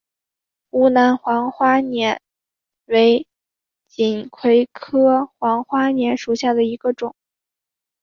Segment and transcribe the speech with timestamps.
[0.71, 2.17] 湖南黄花稔
[2.85, 3.27] 为
[3.87, 7.13] 锦葵科黄花稔属下的一个种。